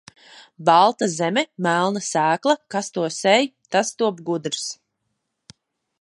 Balta 0.69 1.09
zeme, 1.15 1.43
melna 1.67 2.01
sēkla, 2.07 2.57
kas 2.77 2.91
to 2.97 3.05
sēj, 3.19 3.47
tas 3.77 3.93
top 4.03 4.25
gudrs. 4.31 4.67